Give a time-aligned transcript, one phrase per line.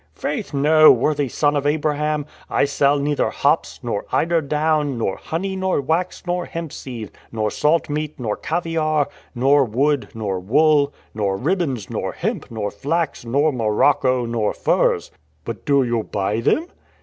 [0.15, 2.25] "Faith, no, worthy son of Abraham!
[2.49, 7.51] I sell neither hops, nor eider down, nor honey, nor wax, nor hemp seed, nor
[7.51, 13.51] salt meat, nor caviare, nor wood, nor wool, nor ribbons, nor, hemp, nor flax, nor
[13.53, 15.11] morocco, nor furs."
[15.45, 16.65] "But do you buy them?"